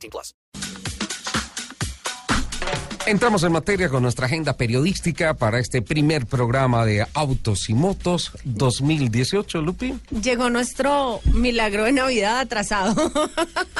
[0.00, 0.34] 18 plus.
[3.06, 8.30] Entramos en materia con nuestra agenda periodística para este primer programa de Autos y Motos
[8.44, 9.98] 2018, Lupi.
[10.22, 12.94] Llegó nuestro milagro de Navidad atrasado.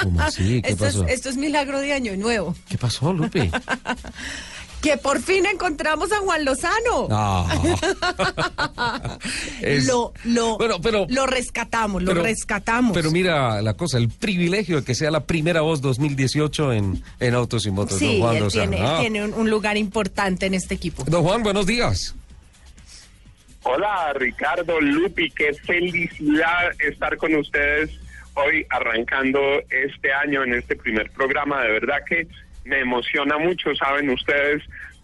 [0.03, 0.63] ¿Cómo así?
[0.63, 1.05] ¿Qué esto, pasó?
[1.05, 2.57] Es, esto es milagro de Año Nuevo.
[2.69, 3.51] ¿Qué pasó, Lupi?
[4.83, 7.07] Que por fin encontramos a Juan Lozano.
[7.09, 7.47] No.
[9.61, 12.93] Es- Lo, lo, Bueno, pero- lo rescatamos, lo pero- rescatamos.
[12.97, 17.35] Pero mira la cosa, el privilegio de que sea la primera voz 2018 en, en
[17.35, 18.71] Autos y Motos, sí, don Juan él Lozano.
[18.71, 18.97] tiene, Ah.
[19.01, 21.05] tiene un, un lugar importante en este equipo.
[21.05, 22.15] Don Juan, buenos días.
[23.63, 27.91] Hola Ricardo, Lupi, qué felicidad estar con ustedes
[28.33, 29.39] hoy arrancando
[29.69, 31.63] este año en este primer programa.
[31.65, 32.27] De verdad que
[32.65, 34.63] me emociona mucho, saben ustedes,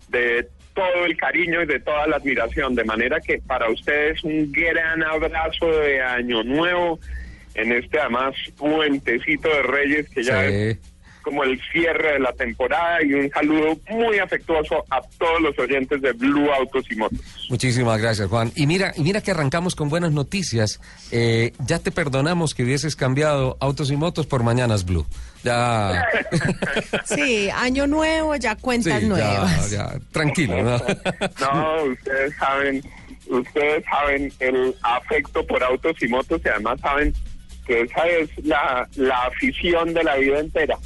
[0.08, 2.74] de todo el cariño y de toda la admiración.
[2.74, 6.98] De manera que para ustedes un gran abrazo de año nuevo
[7.54, 10.54] en este además puentecito de Reyes que ya Sí.
[10.54, 10.78] es
[11.26, 16.00] como el cierre de la temporada y un saludo muy afectuoso a todos los oyentes
[16.00, 17.18] de Blue Autos y Motos.
[17.50, 18.52] Muchísimas gracias, Juan.
[18.54, 20.80] Y mira, y mira que arrancamos con buenas noticias.
[21.10, 25.04] Eh, ya te perdonamos que hubieses cambiado Autos y Motos por Mañanas Blue.
[25.42, 26.06] Ya.
[27.06, 29.70] Sí, Año Nuevo, ya cuentas Sí, ya, nuevas.
[29.72, 29.98] ya.
[30.12, 30.76] Tranquilo, ¿no?
[31.40, 32.82] No, ustedes saben,
[33.28, 37.12] ustedes saben el afecto por autos y motos y además saben
[37.66, 40.76] que esa es la, la afición de la vida entera.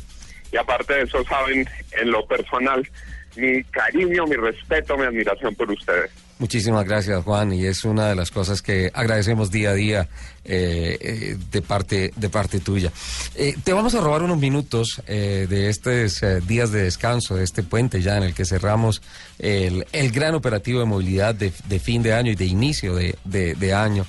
[0.53, 1.69] Y aparte de eso saben
[2.01, 2.89] en lo personal
[3.37, 6.11] mi cariño, mi respeto, mi admiración por ustedes.
[6.41, 10.08] Muchísimas gracias, Juan, y es una de las cosas que agradecemos día a día
[10.45, 12.91] eh, eh, de parte de parte tuya.
[13.35, 18.01] Eh, te vamos a robar unos minutos de estos días de descanso, de este puente
[18.01, 19.03] ya en el que cerramos
[19.39, 23.55] el, gran operativo de movilidad de, de fin de año y de inicio de, de-
[23.55, 24.07] de año,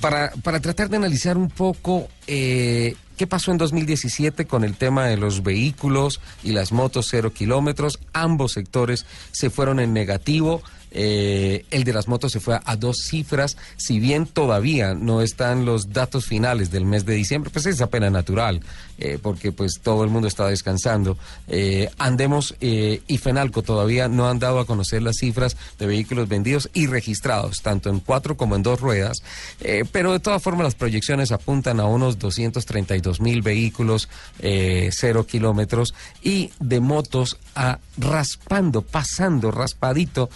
[0.00, 2.08] para, para tratar de analizar un poco
[3.20, 7.98] qué pasó en 2017 con el tema de los vehículos y las motos cero kilómetros.
[8.14, 10.62] Ambos sectores se fueron en negativo.
[10.90, 15.64] Eh, el de las motos se fue a, dos cifras, si bien todavía no están
[15.64, 18.60] los datos finales del mes de diciembre, pues es apenas natural,
[18.98, 21.16] eh, porque pues todo el mundo está descansando.
[21.48, 26.70] Eh, Andemos y Fenalco todavía no han dado a conocer las cifras de vehículos vendidos
[26.72, 29.18] y registrados, tanto en cuatro como en dos ruedas,
[29.92, 34.08] pero de todas formas las proyecciones apuntan a unos 232 mil vehículos,
[34.38, 40.30] eh, cero kilómetros, y de motos a raspando, pasando, raspadito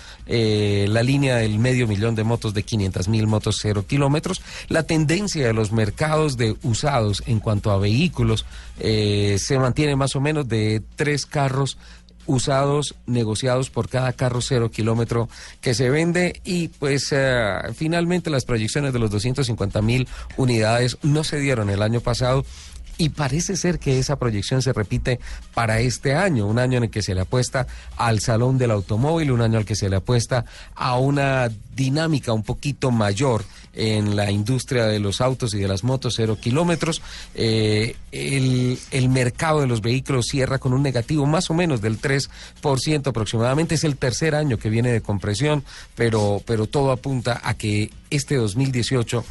[0.89, 4.43] la línea del medio millón de motos de 500 mil motos cero kilómetros.
[4.69, 8.47] La tendencia de los mercados de usados en cuanto a vehículos
[8.79, 11.79] eh, se mantiene más o menos de tres carros
[12.27, 15.29] usados negociados por cada carro cero kilómetro
[15.61, 21.25] que se vende y pues eh, finalmente las proyecciones de los 250 mil unidades no
[21.25, 22.45] se dieron el año pasado
[22.99, 25.21] y parece ser que esa proyección se repite
[25.55, 27.67] para este año, un año en el que se le apuesta
[27.97, 30.45] al salón del automóvil, un año al que se le apuesta
[30.75, 33.45] a una dinámica un poquito mayor
[33.77, 37.03] en la industria de los autos y de las motos cero kilómetros.
[37.35, 42.01] Eh, el, el mercado de los vehículos cierra con un negativo más o menos del
[42.01, 43.75] 3% aproximadamente.
[43.75, 45.65] Es el tercer año que viene de compresión,
[45.97, 49.25] pero, pero todo apunta a que este 2018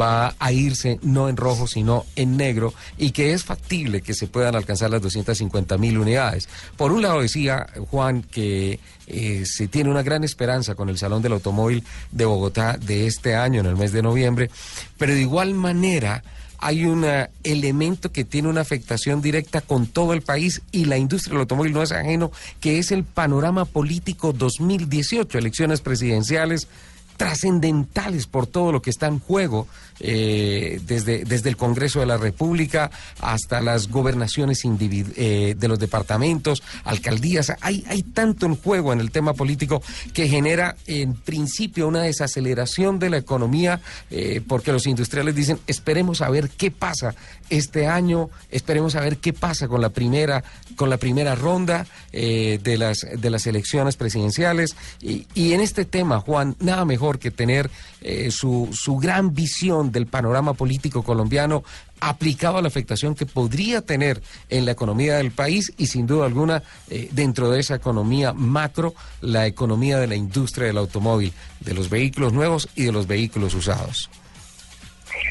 [0.00, 4.26] va a irse no en rojo, sino en negro, y que es factible que se
[4.26, 6.48] puedan alcanzar las 250 mil unidades.
[6.76, 11.22] Por un lado decía Juan que eh, se tiene una gran esperanza con el Salón
[11.22, 14.50] del Automóvil de Bogotá de este año, en el mes de noviembre,
[14.96, 16.22] pero de igual manera
[16.58, 20.98] hay un eh, elemento que tiene una afectación directa con todo el país y la
[20.98, 26.68] industria del automóvil no es ajeno, que es el panorama político 2018, elecciones presidenciales
[27.16, 29.66] trascendentales por todo lo que está en juego,
[30.00, 32.90] eh, desde, desde el Congreso de la República
[33.20, 37.52] hasta las gobernaciones eh, de los departamentos, alcaldías.
[37.60, 42.98] Hay, hay tanto en juego en el tema político que genera en principio una desaceleración
[42.98, 43.80] de la economía,
[44.10, 47.14] eh, porque los industriales dicen, esperemos a ver qué pasa
[47.50, 50.44] este año, esperemos a ver qué pasa con la primera,
[50.76, 54.76] con la primera ronda eh, de, las, de las elecciones presidenciales.
[55.00, 57.70] Y, y en este tema, Juan, nada mejor que tener
[58.00, 61.64] eh, su, su gran visión del panorama político colombiano
[62.00, 66.26] aplicado a la afectación que podría tener en la economía del país y sin duda
[66.26, 71.74] alguna eh, dentro de esa economía macro, la economía de la industria del automóvil, de
[71.74, 74.10] los vehículos nuevos y de los vehículos usados.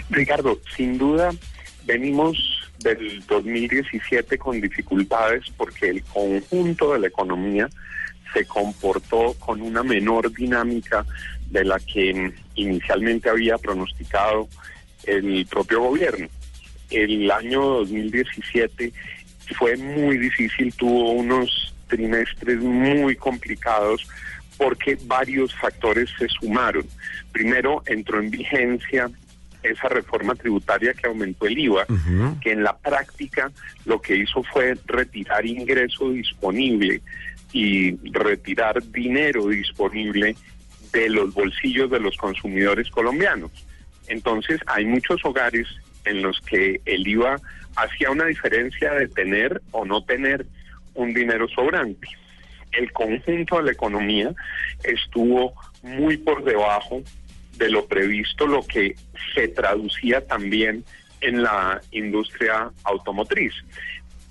[0.09, 1.31] Ricardo, sin duda
[1.85, 2.37] venimos
[2.79, 7.69] del 2017 con dificultades porque el conjunto de la economía
[8.33, 11.05] se comportó con una menor dinámica
[11.49, 14.47] de la que inicialmente había pronosticado
[15.03, 16.27] el propio gobierno.
[16.89, 18.93] El año 2017
[19.57, 24.05] fue muy difícil, tuvo unos trimestres muy complicados
[24.57, 26.85] porque varios factores se sumaron.
[27.31, 29.09] Primero entró en vigencia
[29.63, 31.85] esa reforma tributaria que aumentó el IVA,
[32.41, 33.51] que en la práctica
[33.85, 37.01] lo que hizo fue retirar ingreso disponible
[37.57, 40.35] y retirar dinero disponible
[40.93, 43.51] de los bolsillos de los consumidores colombianos.
[44.07, 45.67] Entonces hay muchos hogares
[46.05, 47.41] en los que el IVA
[47.75, 50.45] hacía una diferencia de tener o no tener
[50.93, 52.07] un dinero sobrante.
[52.73, 54.35] El conjunto de la economía
[54.83, 57.01] estuvo muy por debajo
[57.57, 58.95] de lo previsto, lo que
[59.33, 60.83] se traducía también
[61.21, 63.55] en la industria automotriz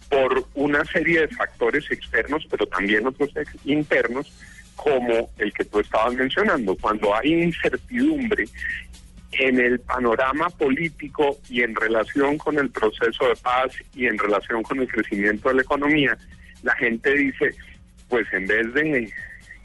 [0.08, 3.30] por una serie de factores externos, pero también otros
[3.64, 4.32] internos,
[4.76, 6.76] como el que tú estabas mencionando.
[6.76, 8.44] Cuando hay incertidumbre
[9.32, 14.62] en el panorama político y en relación con el proceso de paz y en relación
[14.62, 16.16] con el crecimiento de la economía,
[16.62, 17.54] la gente dice,
[18.08, 19.10] pues en vez de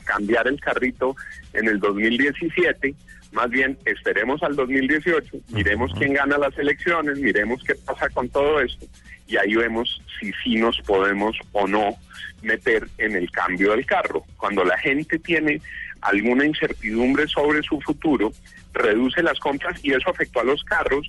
[0.06, 1.16] cambiar el carrito
[1.54, 2.96] en el 2017,
[3.32, 8.60] más bien esperemos al 2018, miremos quién gana las elecciones, miremos qué pasa con todo
[8.60, 8.88] esto
[9.32, 11.96] y ahí vemos si sí nos podemos o no
[12.42, 14.26] meter en el cambio del carro.
[14.36, 15.62] Cuando la gente tiene
[16.02, 18.34] alguna incertidumbre sobre su futuro,
[18.74, 21.08] reduce las compras y eso afectó a los carros,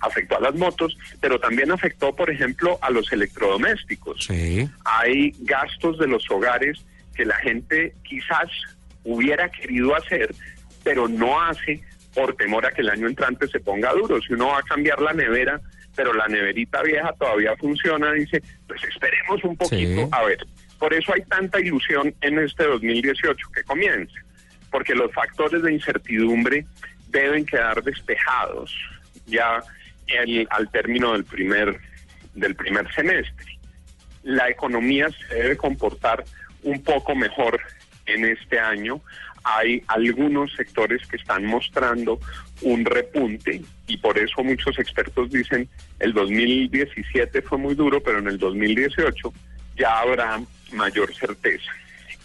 [0.00, 4.28] afectó a las motos, pero también afectó, por ejemplo, a los electrodomésticos.
[4.84, 6.84] Hay gastos de los hogares
[7.16, 8.50] que la gente quizás
[9.02, 10.32] hubiera querido hacer,
[10.84, 11.82] pero no hace
[12.14, 14.20] por temor a que el año entrante se ponga duro.
[14.22, 15.60] Si uno va a cambiar la nevera,
[15.94, 20.38] pero la neverita vieja todavía funciona, dice, pues esperemos un poquito a ver.
[20.78, 24.14] Por eso hay tanta ilusión en este 2018 que comienza,
[24.70, 26.66] porque los factores de incertidumbre
[27.08, 28.74] deben quedar despejados
[29.26, 29.62] ya
[30.08, 31.78] el, al término del primer,
[32.34, 33.58] del primer semestre.
[34.22, 36.24] La economía se debe comportar
[36.62, 37.60] un poco mejor
[38.06, 39.00] en este año.
[39.44, 42.18] Hay algunos sectores que están mostrando
[42.62, 45.68] un repunte y por eso muchos expertos dicen
[46.00, 49.32] el 2017 fue muy duro, pero en el 2018
[49.76, 50.40] ya habrá
[50.72, 51.70] mayor certeza.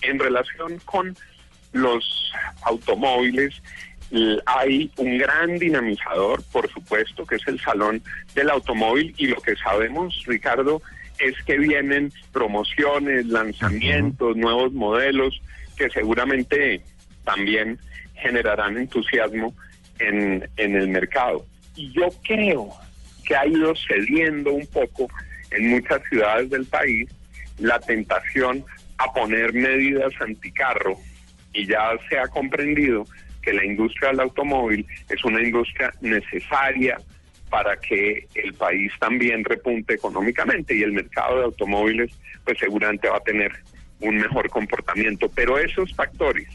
[0.01, 1.15] En relación con
[1.73, 2.31] los
[2.63, 3.61] automóviles,
[4.45, 8.01] hay un gran dinamizador, por supuesto, que es el Salón
[8.33, 10.81] del Automóvil y lo que sabemos, Ricardo,
[11.19, 15.41] es que vienen promociones, lanzamientos, nuevos modelos
[15.77, 16.81] que seguramente
[17.29, 17.77] también
[18.15, 19.53] generarán entusiasmo
[19.99, 21.45] en, en el mercado.
[21.75, 22.69] Y yo creo
[23.25, 25.07] que ha ido cediendo un poco
[25.51, 27.09] en muchas ciudades del país
[27.59, 28.65] la tentación
[28.97, 30.97] a poner medidas anticarro
[31.53, 33.05] y ya se ha comprendido
[33.41, 36.97] que la industria del automóvil es una industria necesaria
[37.49, 42.11] para que el país también repunte económicamente y el mercado de automóviles
[42.43, 43.51] pues seguramente va a tener
[44.01, 45.29] un mejor comportamiento.
[45.33, 46.47] Pero esos factores,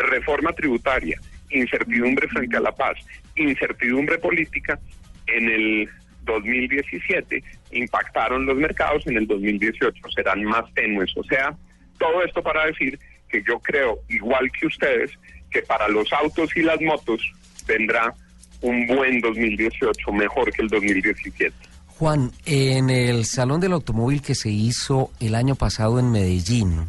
[0.00, 2.96] reforma tributaria, incertidumbre frente a la paz,
[3.36, 4.78] incertidumbre política,
[5.26, 5.88] en el
[6.24, 7.42] 2017
[7.72, 11.12] impactaron los mercados, en el 2018 serán más tenues.
[11.16, 11.56] O sea,
[11.98, 15.10] todo esto para decir que yo creo, igual que ustedes,
[15.50, 17.20] que para los autos y las motos
[17.66, 18.12] vendrá
[18.60, 21.54] un buen 2018, mejor que el 2017.
[21.86, 26.88] Juan, en el Salón del Automóvil que se hizo el año pasado en Medellín,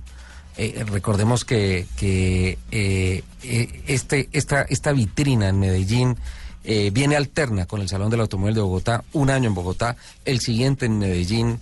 [0.58, 6.18] eh, recordemos que, eh, eh, este, esta, esta vitrina en Medellín
[6.64, 10.86] viene alterna con el Salón del Automóvil de Bogotá, un año en Bogotá, el siguiente
[10.86, 11.60] en Medellín.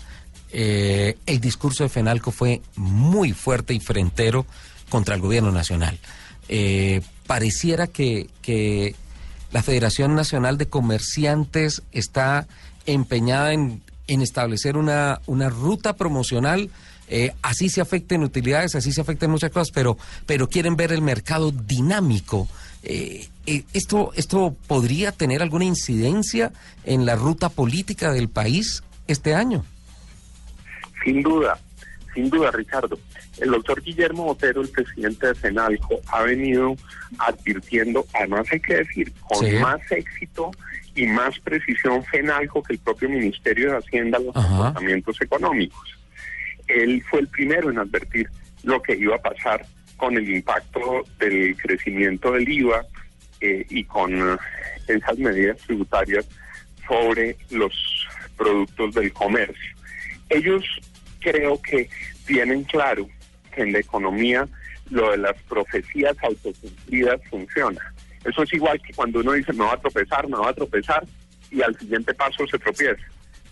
[0.52, 4.46] el discurso de Fenalco fue muy fuerte y frentero
[4.90, 5.98] contra el gobierno nacional.
[7.28, 8.94] pareciera que, que
[9.54, 12.46] la Federación Nacional de Comerciantes está
[12.86, 16.70] empeñada en, en establecer una, una ruta promocional
[17.10, 21.02] eh, así se afecten utilidades, así se afecten muchas cosas, pero, pero quieren ver el
[21.02, 22.48] mercado dinámico.
[22.84, 26.52] Eh, eh, esto, ¿Esto podría tener alguna incidencia
[26.86, 29.66] en la ruta política del país este año?
[31.04, 31.58] Sin duda,
[32.14, 33.00] sin duda, Ricardo.
[33.40, 36.76] El doctor Guillermo Botero, el presidente de Senalco, ha venido
[37.18, 40.52] advirtiendo, además hay que decir, con más éxito
[40.94, 44.48] y más precisión FENALCO que el propio Ministerio de Hacienda los Ajá.
[44.48, 45.99] comportamientos económicos.
[46.70, 48.30] Él fue el primero en advertir
[48.64, 49.66] lo que iba a pasar
[49.98, 52.86] con el impacto del crecimiento del IVA
[53.42, 54.38] eh, y con eh,
[54.88, 56.28] esas medidas tributarias
[56.88, 58.08] sobre los
[58.38, 59.76] productos del comercio.
[60.30, 60.64] Ellos
[61.20, 61.90] creo que
[62.26, 63.08] tienen claro
[63.54, 64.48] que en la economía
[64.90, 67.94] lo de las profecías autocumplidas funciona.
[68.24, 71.06] Eso es igual que cuando uno dice me va a tropezar, me va a tropezar
[71.52, 73.04] y al siguiente paso se tropieza.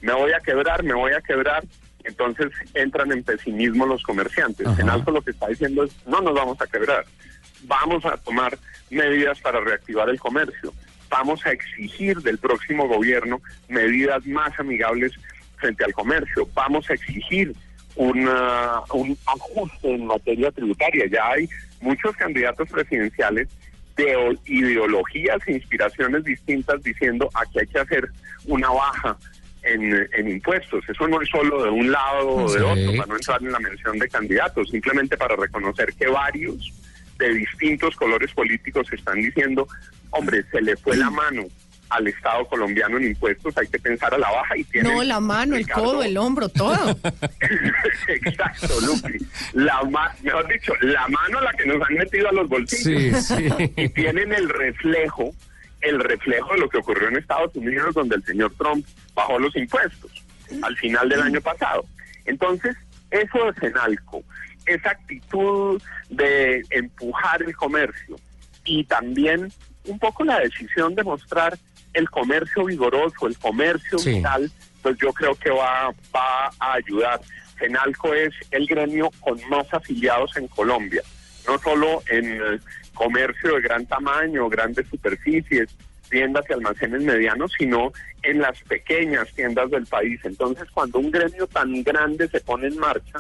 [0.02, 1.64] Me voy a quebrar, me voy a quebrar.
[2.08, 4.68] Entonces entran en pesimismo los comerciantes.
[4.68, 4.82] Ajá.
[4.82, 7.06] En alto lo que está diciendo es no nos vamos a quebrar.
[7.64, 8.58] Vamos a tomar
[8.90, 10.74] medidas para reactivar el comercio.
[11.10, 15.14] Vamos a exigir del próximo gobierno medidas más amigables
[15.58, 16.48] frente al comercio.
[16.54, 17.54] Vamos a exigir
[17.96, 21.06] una, un ajuste en materia tributaria.
[21.08, 21.50] Ya hay
[21.82, 23.48] muchos candidatos presidenciales
[23.96, 28.10] de ideologías e inspiraciones distintas diciendo aquí hay que hacer
[28.46, 29.18] una baja
[29.74, 30.84] en, en impuestos.
[30.90, 32.64] Eso no es solo de un lado o de Sí.
[32.66, 36.72] otro, para no entrar en la mención de candidatos, simplemente para reconocer que varios
[37.18, 39.68] de distintos colores políticos están diciendo,
[40.12, 41.44] hombre, se le fue la mano
[41.90, 44.94] al Estado colombiano en impuestos, hay que pensar a la baja y tienen...
[44.94, 47.00] No, la mano, el codo, el hombro, todo.
[48.08, 49.18] Exacto, Lupi.
[49.54, 53.26] La ma- mejor dicho, la mano a la que nos han metido a los bolsillos.
[53.26, 53.72] Sí, sí.
[53.78, 55.34] Y tienen el reflejo,
[55.88, 59.56] el reflejo de lo que ocurrió en Estados Unidos, donde el señor Trump bajó los
[59.56, 60.12] impuestos
[60.62, 61.86] al final del año pasado.
[62.26, 62.76] Entonces,
[63.12, 64.24] eso es enalco,
[64.66, 68.16] esa actitud de empujar el comercio
[68.66, 69.52] y también
[69.86, 71.58] un poco la decisión de mostrar
[71.94, 74.16] el comercio vigoroso, el comercio Sí.
[74.16, 74.52] vital,
[74.82, 77.20] pues yo creo que va, va a ayudar.
[77.56, 81.02] Fenalco es el gremio con más afiliados en Colombia,
[81.48, 82.60] no solo en eh,
[82.98, 85.70] comercio de gran tamaño, grandes superficies,
[86.10, 87.92] tiendas y almacenes medianos, sino
[88.24, 90.20] en las pequeñas tiendas del país.
[90.24, 93.20] Entonces, cuando un gremio tan grande se pone en marcha,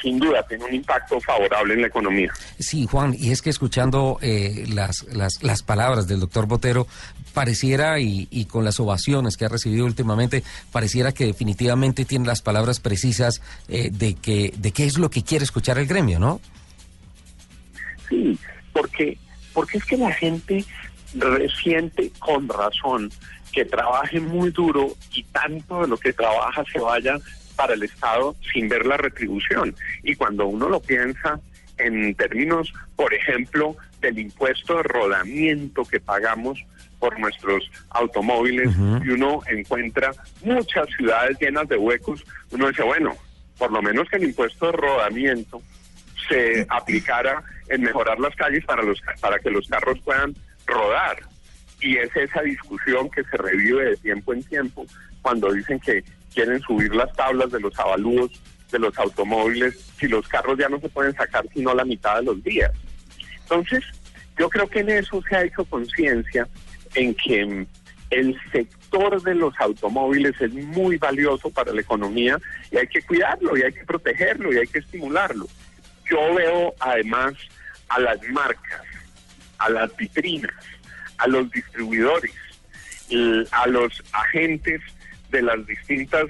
[0.00, 2.32] sin duda tiene un impacto favorable en la economía.
[2.58, 6.86] Sí, Juan, y es que escuchando eh, las, las, las palabras del doctor Botero,
[7.32, 12.42] pareciera, y, y con las ovaciones que ha recibido últimamente, pareciera que definitivamente tiene las
[12.42, 16.40] palabras precisas eh, de, que, de qué es lo que quiere escuchar el gremio, ¿no?
[18.08, 18.38] Sí,
[18.76, 19.16] porque,
[19.54, 20.64] porque es que la gente
[21.14, 23.10] resiente con razón
[23.52, 27.16] que trabaje muy duro y tanto de lo que trabaja se vaya
[27.54, 29.74] para el Estado sin ver la retribución.
[30.02, 31.40] Y cuando uno lo piensa
[31.78, 36.62] en términos, por ejemplo, del impuesto de rodamiento que pagamos
[36.98, 43.14] por nuestros automóviles y uno encuentra muchas ciudades llenas de huecos, uno dice, bueno,
[43.56, 45.62] por lo menos que el impuesto de rodamiento
[46.28, 50.34] se aplicara en mejorar las calles para los para que los carros puedan
[50.66, 51.18] rodar
[51.80, 54.86] y es esa discusión que se revive de tiempo en tiempo
[55.22, 56.04] cuando dicen que
[56.34, 58.40] quieren subir las tablas de los avalúos
[58.70, 62.24] de los automóviles si los carros ya no se pueden sacar sino la mitad de
[62.24, 62.72] los días
[63.42, 63.84] entonces
[64.38, 66.48] yo creo que en eso se ha hecho conciencia
[66.94, 67.66] en que mm,
[68.10, 72.38] el sector de los automóviles es muy valioso para la economía
[72.70, 75.46] y hay que cuidarlo y hay que protegerlo y hay que estimularlo.
[76.10, 77.34] Yo veo además
[77.88, 78.82] a las marcas,
[79.58, 80.54] a las vitrinas,
[81.18, 82.34] a los distribuidores,
[83.52, 84.80] a los agentes
[85.30, 86.26] de las distintas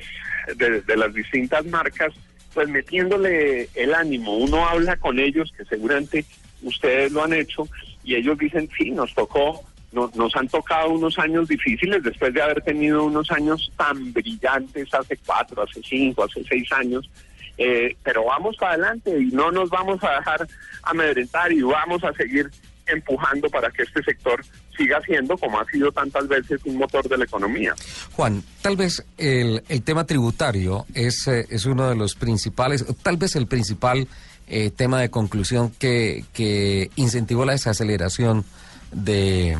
[0.54, 2.14] de, las distintas marcas,
[2.54, 4.36] pues metiéndole el ánimo.
[4.36, 6.24] Uno habla con ellos, que seguramente
[6.62, 7.68] ustedes lo han hecho,
[8.04, 12.42] y ellos dicen, sí, nos tocó, nos, nos han tocado unos años difíciles después de
[12.42, 17.08] haber tenido unos años tan brillantes hace cuatro, hace cinco, hace seis años.
[17.58, 20.46] Eh, pero vamos adelante y no nos vamos a dejar
[20.82, 22.50] amedrentar y vamos a seguir
[22.86, 24.44] empujando para que este sector
[24.76, 27.74] siga siendo, como ha sido tantas veces, un motor de la economía.
[28.12, 33.16] Juan, tal vez el, el tema tributario es, eh, es uno de los principales, tal
[33.16, 34.06] vez el principal
[34.48, 38.44] eh, tema de conclusión que, que incentivó la desaceleración
[38.92, 39.56] de,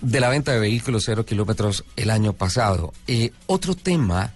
[0.00, 2.92] de la venta de vehículos cero kilómetros el año pasado.
[3.08, 4.32] Eh, otro tema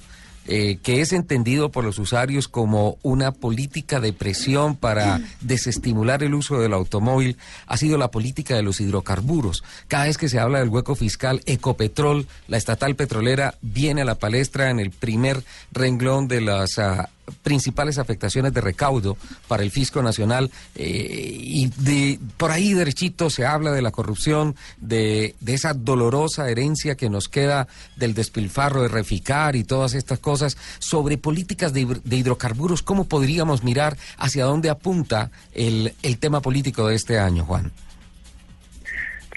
[0.47, 6.35] eh, que es entendido por los usuarios como una política de presión para desestimular el
[6.35, 9.65] uso del automóvil ha sido la política de los hidrocarburos.
[9.89, 14.17] Cada vez que se habla del hueco fiscal, Ecopetrol, la estatal petrolera, viene a la
[14.17, 17.09] palestra en el primer renglón de las ah,
[17.43, 19.17] principales afectaciones de recaudo
[19.49, 24.55] para el fisco nacional eh, y de, por ahí derechito se habla de la corrupción,
[24.79, 30.19] de, de esa dolorosa herencia que nos queda del despilfarro de Reficar y todas estas
[30.19, 32.83] cosas sobre políticas de, de hidrocarburos.
[32.83, 37.73] ¿Cómo podríamos mirar hacia dónde apunta el, el tema político de este año, Juan?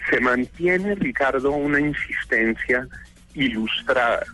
[0.10, 2.88] se mantiene, Ricardo, una insistencia
[3.36, 4.26] ilustrada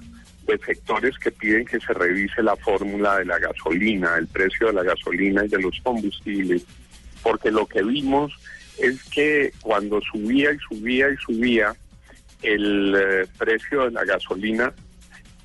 [0.45, 4.73] de sectores que piden que se revise la fórmula de la gasolina, el precio de
[4.73, 6.63] la gasolina y de los combustibles,
[7.21, 8.33] porque lo que vimos
[8.77, 11.73] es que cuando subía y subía y subía
[12.41, 14.73] el eh, precio de la gasolina,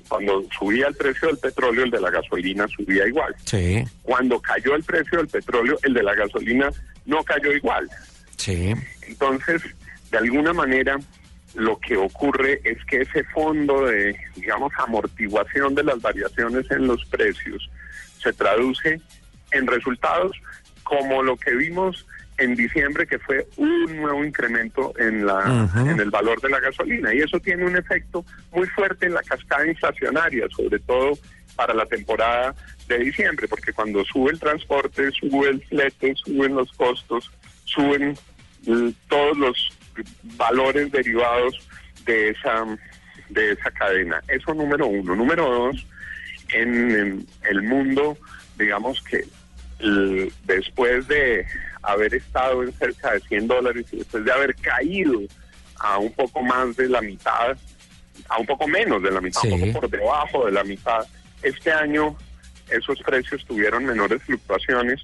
[0.09, 3.33] cuando subía el precio del petróleo, el de la gasolina subía igual.
[3.45, 6.69] Sí, Cuando cayó el precio del petróleo, el de la gasolina
[7.05, 7.87] no cayó igual.
[8.37, 8.73] sí.
[9.07, 9.61] Entonces,
[10.11, 10.97] de alguna manera,
[11.55, 17.03] lo que ocurre es que ese fondo de, digamos, amortiguación de las variaciones en los
[17.05, 17.69] precios
[18.21, 19.01] se traduce
[19.51, 20.31] en resultados
[20.83, 22.05] como lo que vimos
[22.37, 27.13] en diciembre, que fue un nuevo incremento en, la, en el valor de la gasolina.
[27.13, 31.17] Y eso tiene un efecto muy fuerte en la cascada inflacionaria, sobre todo
[31.55, 32.55] para la temporada
[32.87, 37.29] de diciembre, porque cuando sube el transporte, sube el flete, suben los costos,
[37.65, 38.17] suben
[38.65, 39.78] eh, todos los
[40.37, 41.55] valores derivados
[42.05, 42.65] de esa
[43.29, 44.21] de esa cadena.
[44.27, 45.15] Eso número uno.
[45.15, 45.85] Número dos,
[46.51, 48.17] en, en el mundo,
[48.57, 49.23] digamos que
[49.79, 51.45] el- después de
[51.83, 55.21] haber estado en cerca de 100 dólares y después de haber caído
[55.77, 57.55] a un poco más de la mitad,
[58.27, 59.65] a un poco menos de la mitad, un Sí.
[59.67, 61.05] poco por debajo de la mitad,
[61.43, 62.17] este año
[62.69, 65.01] esos precios tuvieron menores fluctuaciones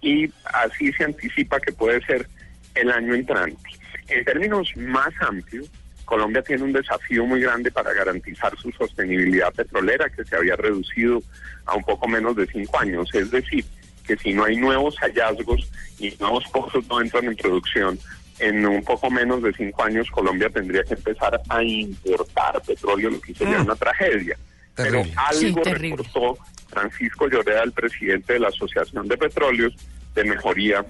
[0.00, 2.28] y así se anticipa que puede ser
[2.74, 3.67] el año entrante.
[4.08, 5.70] En términos más amplios,
[6.04, 11.22] Colombia tiene un desafío muy grande para garantizar su sostenibilidad petrolera que se había reducido
[11.66, 13.08] a un poco menos de cinco años.
[13.14, 13.64] Es decir,
[14.06, 17.98] que si no hay nuevos hallazgos y nuevos pozos no entran en producción,
[18.38, 23.20] en un poco menos de cinco años Colombia tendría que empezar a importar petróleo, lo
[23.20, 23.64] que sería Mm.
[23.66, 24.38] una tragedia.
[24.74, 25.12] Pero Terrible.
[25.32, 25.96] Sí, algo terrible.
[25.96, 26.38] reportó
[26.70, 29.74] Francisco Lloreda, el presidente de la Asociación de Petróleos,
[30.14, 30.86] de mejoría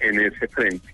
[0.00, 0.92] en ese frente.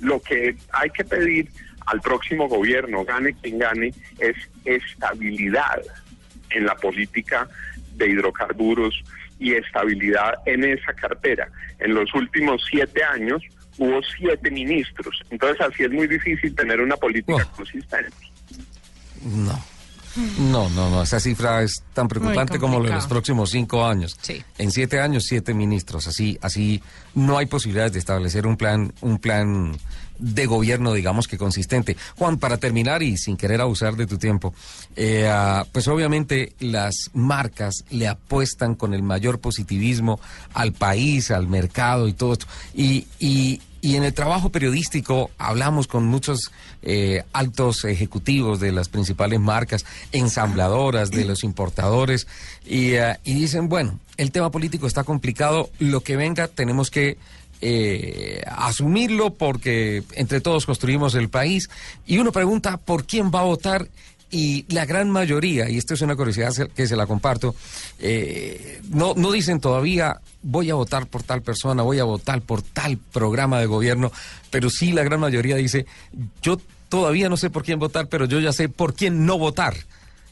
[0.00, 1.48] Lo que hay que pedir
[1.86, 5.82] al próximo gobierno, gane quien gane, es estabilidad
[6.50, 7.48] en la política
[7.96, 9.02] de hidrocarburos
[9.38, 11.48] y estabilidad en esa cartera.
[11.78, 13.42] En los últimos siete años
[13.78, 17.56] hubo siete ministros, entonces así es muy difícil tener una política Oh.
[17.56, 18.12] consistente.
[19.22, 19.58] No.
[20.38, 21.02] No, no, no.
[21.02, 24.16] Esa cifra es tan preocupante como lo de los próximos cinco años.
[24.20, 24.42] Sí.
[24.58, 26.06] En siete años, siete ministros.
[26.06, 26.82] Así, así
[27.14, 29.76] no hay posibilidades de establecer un plan, un plan
[30.18, 31.96] de gobierno, digamos que consistente.
[32.16, 34.54] Juan, para terminar y sin querer abusar de tu tiempo,
[34.96, 40.20] eh, ah, pues obviamente las marcas le apuestan con el mayor positivismo
[40.54, 42.46] al país, al mercado y todo esto.
[42.74, 46.50] Y, y, y en el trabajo periodístico hablamos con muchos
[46.82, 52.26] eh, altos ejecutivos de las principales marcas, ensambladoras, de los importadores,
[52.64, 57.18] y, eh, y dicen, bueno, el tema político está complicado, lo que venga tenemos que
[57.60, 61.68] eh, asumirlo porque entre todos construimos el país.
[62.06, 63.88] Y uno pregunta, ¿por quién va a votar?
[64.30, 67.54] Y la gran mayoría, y esto es una curiosidad que se la comparto,
[67.98, 72.60] eh, no, no dicen todavía voy a votar por tal persona, voy a votar por
[72.60, 74.12] tal programa de gobierno,
[74.50, 75.86] pero sí la gran mayoría dice
[76.42, 76.58] yo
[76.90, 79.74] todavía no sé por quién votar, pero yo ya sé por quién no votar.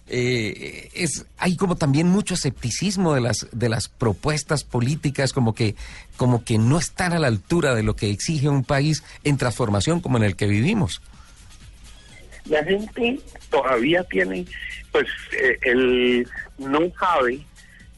[0.09, 5.75] Eh, es hay como también mucho escepticismo de las de las propuestas políticas como que
[6.17, 10.01] como que no están a la altura de lo que exige un país en transformación
[10.01, 11.01] como en el que vivimos.
[12.49, 14.45] La gente todavía tiene,
[14.93, 15.07] pues
[15.41, 16.29] eh, el
[16.59, 17.41] no sabe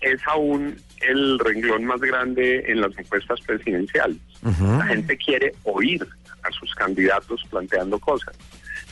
[0.00, 4.18] es aún el renglón más grande en las encuestas presidenciales.
[4.78, 6.06] La gente quiere oír
[6.42, 8.34] a sus candidatos planteando cosas.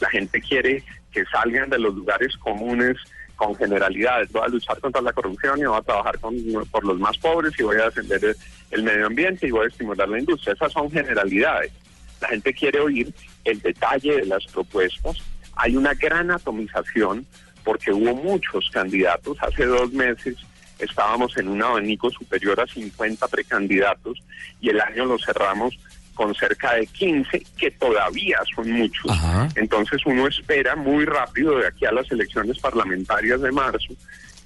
[0.00, 2.96] La gente quiere que salgan de los lugares comunes
[3.36, 4.30] con generalidades.
[4.32, 6.36] Voy a luchar contra la corrupción y voy a trabajar con-
[6.70, 8.36] por los más pobres y voy a defender el,
[8.72, 10.54] el medio ambiente y voy a estimular la industria.
[10.54, 11.72] Esas son generalidades.
[12.20, 13.12] La gente quiere oír
[13.44, 15.16] el detalle de las propuestas.
[15.56, 17.26] Hay una gran atomización
[17.64, 19.36] porque hubo muchos candidatos.
[19.40, 20.36] Hace dos meses
[20.78, 24.22] estábamos en un abanico superior a 50 precandidatos
[24.60, 25.76] y el año lo cerramos
[26.14, 29.10] con cerca de 15, que todavía son muchos.
[29.10, 29.48] Ajá.
[29.56, 33.94] Entonces uno espera muy rápido de aquí a las elecciones parlamentarias de marzo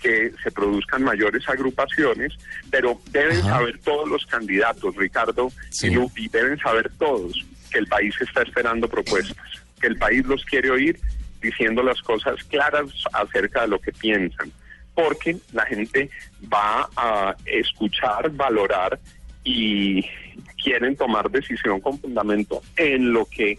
[0.03, 2.33] que se produzcan mayores agrupaciones,
[2.71, 3.51] pero deben Ajá.
[3.59, 5.89] saber todos los candidatos, Ricardo Sí.
[5.89, 7.35] y Lupi, deben saber todos
[7.71, 9.37] que el país está esperando propuestas,
[9.81, 11.01] que el país los quiere oír
[11.41, 14.53] diciendo las cosas claras acerca de lo que piensan,
[14.95, 16.11] porque la gente
[16.53, 18.99] va a escuchar, valorar
[19.43, 20.05] y
[20.63, 23.59] quieren tomar decisión con fundamento en lo que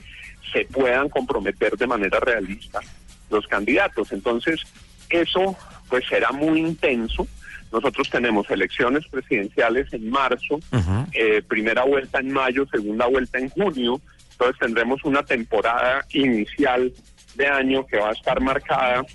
[0.53, 2.79] se puedan comprometer de manera realista
[3.29, 4.11] los candidatos.
[4.11, 4.61] Entonces,
[5.09, 5.57] eso
[5.89, 7.27] pues será muy intenso.
[7.71, 10.59] Nosotros tenemos elecciones presidenciales en marzo,
[11.13, 14.01] eh, primera vuelta en mayo, segunda vuelta en junio,
[14.41, 16.91] Entonces tendremos una temporada inicial
[17.35, 19.05] de año que va a estar marcada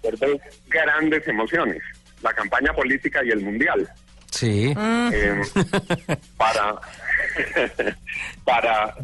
[0.00, 1.82] por dos grandes emociones,
[2.22, 3.88] la campaña política y el mundial.
[4.30, 4.72] Sí.
[4.76, 5.42] Eh,
[6.36, 6.76] para,
[8.44, 8.94] para,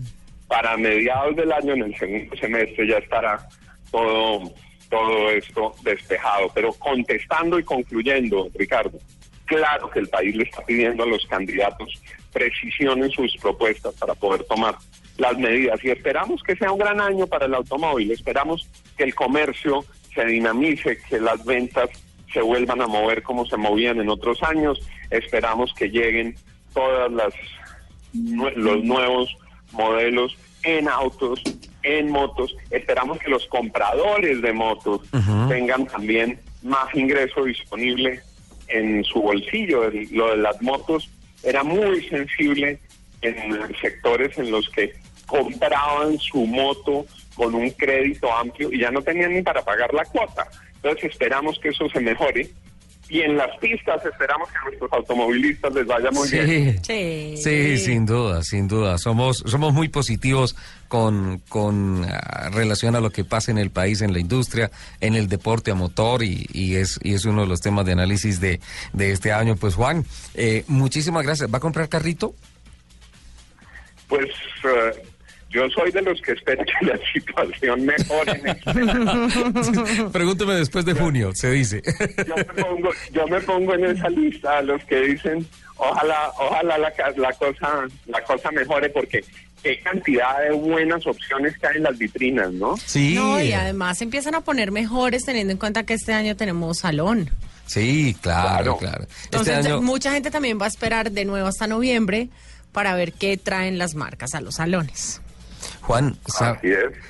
[0.46, 3.48] para mediados del año, en el segundo semestre, ya estará
[3.90, 4.52] todo,
[4.88, 6.48] todo esto despejado.
[6.54, 9.00] Pero contestando y concluyendo, Ricardo,
[9.46, 12.00] claro que el país le está pidiendo a los candidatos
[12.32, 14.76] precisión en sus propuestas para poder tomar
[15.20, 15.78] las medidas.
[15.84, 20.24] Y esperamos que sea un gran año para el automóvil, esperamos que el comercio se
[20.24, 21.88] dinamice, que las ventas
[22.32, 24.80] se vuelvan a mover como se movían en otros años,
[25.10, 26.34] esperamos que lleguen
[26.74, 27.34] todas las
[28.12, 29.34] los nuevos
[29.72, 31.40] modelos en autos,
[31.82, 35.00] en motos, esperamos que los compradores de motos
[35.48, 38.20] tengan también más ingreso disponible
[38.68, 39.84] en su bolsillo.
[39.84, 41.08] El- lo de las motos
[41.42, 42.78] era muy sensible
[43.22, 43.34] en
[43.80, 44.92] sectores en los que
[45.30, 50.04] compraban su moto con un crédito amplio y ya no tenían ni para pagar la
[50.04, 50.46] cuota.
[50.74, 52.50] Entonces esperamos que eso se mejore
[53.08, 56.80] y en las pistas esperamos que a nuestros automovilistas les vaya muy bien.
[56.84, 57.36] Sí.
[57.36, 57.78] Sí.
[57.78, 58.98] Sin duda, sin duda.
[58.98, 60.56] Somos, somos muy positivos
[60.88, 65.14] con, con ah, relación a lo que pasa en el país, en la industria, en
[65.14, 68.40] el deporte a motor y, y es, y es uno de los temas de análisis
[68.40, 68.60] de,
[68.92, 69.56] de este año.
[69.56, 71.52] Pues Juan, eh, muchísimas gracias.
[71.52, 72.34] ¿Va a comprar carrito?
[74.08, 74.28] Pues
[74.64, 75.02] eh,
[75.50, 78.32] yo soy de los que esperan que la situación mejore.
[78.32, 81.82] en este Pregúnteme después de junio, se dice.
[82.26, 86.78] yo me pongo, yo me pongo en esa lista a los que dicen ojalá, ojalá
[86.78, 86.92] la,
[87.32, 89.24] cosa, la cosa mejore porque
[89.62, 92.76] qué cantidad de buenas opciones que hay en las vitrinas, ¿no?
[92.76, 93.14] Sí.
[93.14, 96.78] No, y además se empiezan a poner mejores teniendo en cuenta que este año tenemos
[96.78, 97.30] salón.
[97.66, 98.78] Sí, claro, Claro.
[98.78, 99.06] claro.
[99.24, 102.28] Entonces, este año, mucha gente también va a esperar de nuevo hasta noviembre
[102.72, 105.20] para ver qué traen las marcas a los salones.
[105.90, 106.16] Juan.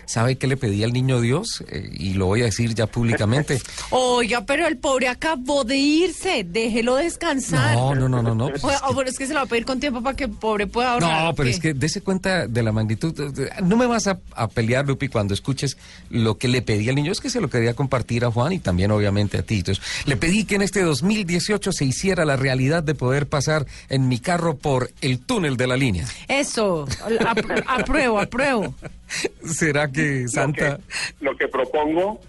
[0.06, 1.62] ¿sabe qué le pedí al niño Dios?
[1.68, 3.60] Eh, y lo voy a decir ya públicamente.
[3.90, 7.74] Oiga, pero el pobre acabó de irse, déjelo descansar.
[7.74, 8.48] No, no, no, no, no.
[8.50, 10.16] pues O- es o, bueno, es que se lo va a pedir con tiempo para
[10.16, 11.24] que el pobre pueda ahorrar.
[11.24, 13.14] No, ¿o pero es que dése cuenta de la magnitud.
[13.62, 15.76] No me vas a, a pelear, Lupi, cuando escuches
[16.10, 17.12] lo que le pedí al niño.
[17.12, 19.56] Es que se lo quería compartir a Juan y también, obviamente, a ti.
[19.58, 24.08] Entonces, le pedí que en este 2018 se hiciera la realidad de poder pasar en
[24.08, 26.06] mi carro por el túnel de la línea.
[26.28, 28.69] Eso, apr- apruebo,
[29.44, 30.70] ¿Será que Santa...
[30.70, 32.20] Lo que, lo que propongo,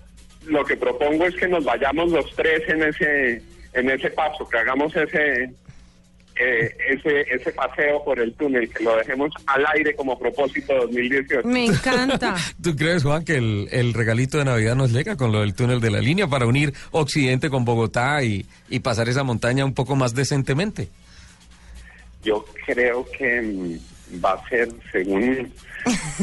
[0.46, 3.42] lo que propongo es que nos vayamos los tres en ese,
[3.74, 5.54] en ese paso, que hagamos ese,
[6.36, 11.48] eh, ese, ese paseo por el túnel, que lo dejemos al aire como propósito 2018.
[11.48, 12.36] Me encanta.
[12.64, 15.82] ¿Tú crees, Juan, que el, el regalito de Navidad nos llega con lo del túnel
[15.82, 19.96] de la línea para unir Occidente con Bogotá y, y pasar esa montaña un poco
[19.96, 20.90] más decentemente?
[22.24, 23.80] Yo creo que mm,
[24.24, 25.52] va a ser según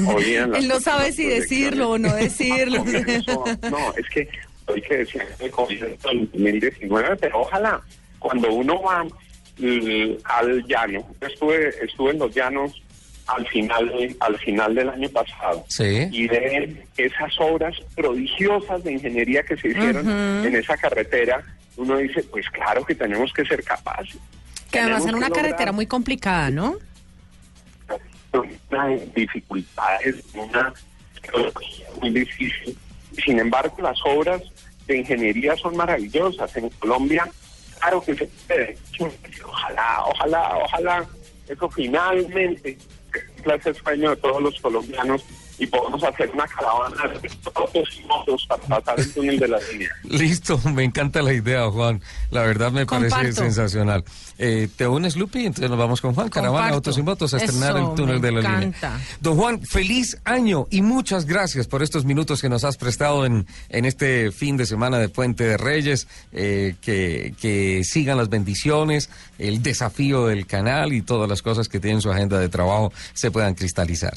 [0.06, 2.84] oían Él no sabe si decirlo o no decirlo.
[3.70, 4.28] No, es que
[4.66, 5.98] hay que decir el del
[6.32, 7.80] 2019, pero ojalá
[8.18, 12.82] cuando uno va mm, al llano, yo estuve, estuve en los llanos
[13.26, 16.08] al final, de- al final del año pasado Sí.
[16.10, 20.08] y de esas obras prodigiosas de ingeniería que se hicieron
[20.46, 21.42] en esa carretera,
[21.76, 24.16] uno dice, pues claro que tenemos que ser capaces.
[24.70, 26.76] Que además era una lograr carretera muy complicada, ¿no?
[29.14, 30.72] Dificultades, una
[32.00, 32.76] muy difícil.
[33.24, 34.42] Sin embargo, las obras
[34.86, 36.54] de ingeniería son maravillosas.
[36.56, 37.28] En Colombia,
[37.78, 38.78] claro que se puede.
[39.44, 41.06] Ojalá, ojalá, ojalá
[41.48, 42.78] eso finalmente
[43.42, 45.24] clase sueño de todos los colombianos
[45.58, 49.58] y podemos hacer una caravana de autos y motos para pasar el túnel de la
[49.72, 49.90] línea.
[50.04, 52.00] Listo, me encanta la idea, Juan.
[52.30, 54.04] La verdad me parece sensacional.
[54.38, 55.46] Eh, ¿Te unes, Lupi?
[55.46, 56.28] Entonces nos vamos con Juan.
[56.28, 56.74] Caravana, Comparto.
[56.76, 58.88] autos y motos a estrenar Eso, el túnel me de la encanta.
[58.90, 59.06] línea.
[59.20, 63.46] Don Juan, feliz año y muchas gracias por estos minutos que nos has prestado en,
[63.68, 66.06] en este fin de semana de Puente de Reyes.
[66.32, 71.80] Eh, que, que sigan las bendiciones, el desafío del canal y todas las cosas que
[71.80, 74.14] tienen su agenda de trabajo se puedan cristalizar.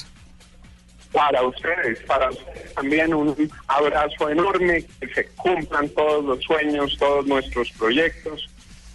[1.12, 7.26] Para ustedes, para ustedes también un abrazo enorme, que se cumplan todos los sueños, todos
[7.26, 8.50] nuestros proyectos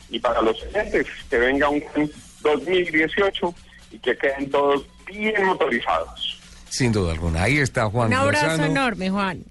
[0.09, 1.83] y para los clientes que venga un
[2.43, 3.55] 2018
[3.93, 6.41] y que queden todos bien motorizados.
[6.69, 7.45] Sin duda alguna.
[7.45, 8.65] Ahí está Juan Un abrazo Lozano.
[8.67, 9.45] enorme, Juan.